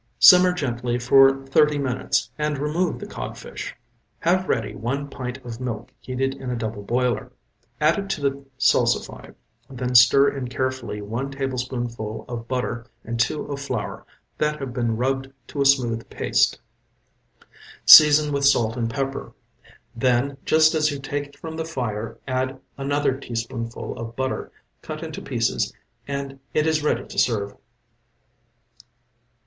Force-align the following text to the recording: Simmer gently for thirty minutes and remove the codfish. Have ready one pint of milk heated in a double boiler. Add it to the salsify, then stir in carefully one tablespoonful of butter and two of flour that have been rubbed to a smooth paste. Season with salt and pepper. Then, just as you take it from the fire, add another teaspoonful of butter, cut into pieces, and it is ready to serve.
Simmer 0.17 0.51
gently 0.51 0.97
for 0.97 1.45
thirty 1.45 1.77
minutes 1.77 2.31
and 2.35 2.57
remove 2.57 2.97
the 2.97 3.05
codfish. 3.05 3.75
Have 4.21 4.49
ready 4.49 4.73
one 4.73 5.07
pint 5.11 5.37
of 5.45 5.61
milk 5.61 5.91
heated 5.99 6.33
in 6.33 6.49
a 6.49 6.55
double 6.55 6.81
boiler. 6.81 7.31
Add 7.79 7.99
it 7.99 8.09
to 8.09 8.21
the 8.21 8.43
salsify, 8.57 9.29
then 9.69 9.93
stir 9.93 10.29
in 10.35 10.47
carefully 10.47 11.03
one 11.03 11.29
tablespoonful 11.29 12.25
of 12.27 12.47
butter 12.47 12.87
and 13.03 13.19
two 13.19 13.43
of 13.45 13.61
flour 13.61 14.03
that 14.39 14.57
have 14.59 14.73
been 14.73 14.97
rubbed 14.97 15.29
to 15.49 15.61
a 15.61 15.67
smooth 15.67 16.09
paste. 16.09 16.57
Season 17.85 18.33
with 18.33 18.43
salt 18.43 18.75
and 18.77 18.89
pepper. 18.89 19.33
Then, 19.95 20.35
just 20.45 20.73
as 20.73 20.89
you 20.89 20.97
take 20.99 21.27
it 21.27 21.37
from 21.37 21.55
the 21.57 21.63
fire, 21.63 22.17
add 22.27 22.59
another 22.75 23.15
teaspoonful 23.19 23.95
of 23.99 24.15
butter, 24.15 24.51
cut 24.81 25.03
into 25.03 25.21
pieces, 25.21 25.71
and 26.07 26.39
it 26.55 26.65
is 26.65 26.83
ready 26.83 27.05
to 27.05 27.19
serve. 27.19 27.53